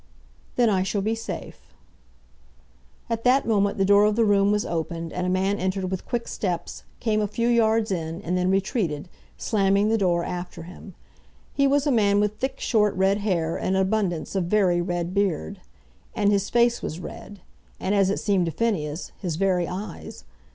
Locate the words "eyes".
19.67-20.23